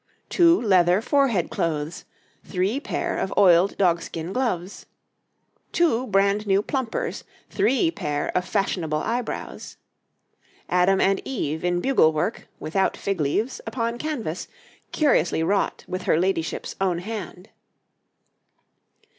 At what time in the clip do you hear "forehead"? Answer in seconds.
0.99-1.51